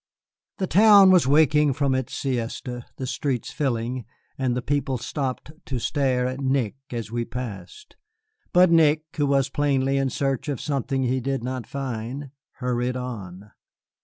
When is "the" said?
0.57-0.65, 2.97-3.05